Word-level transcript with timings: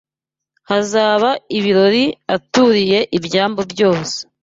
Hazaba 0.69 1.29
ibirori 1.57 2.05
Aturiye 2.35 2.99
ibyambu 3.17 3.61
byose 3.73 4.17